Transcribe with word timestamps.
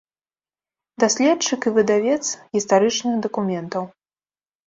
Даследчык 1.01 1.67
і 1.69 1.73
выдавец 1.75 2.17
гістарычных 2.55 3.13
дакументаў. 3.29 3.83